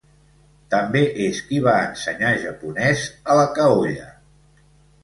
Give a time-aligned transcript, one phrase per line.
[0.73, 3.05] També és qui va ensenyar japonès
[3.35, 4.13] a la Kaolla.